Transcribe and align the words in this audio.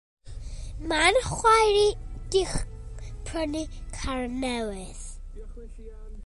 Mae'n 0.91 1.19
chwaer 1.25 1.77
i 1.81 1.83
'di 2.31 2.41
prynu 3.29 3.63
car 3.99 4.25
newydd. 4.45 5.07